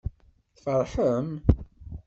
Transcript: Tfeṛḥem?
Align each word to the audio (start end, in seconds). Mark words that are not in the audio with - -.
Tfeṛḥem? 0.55 1.29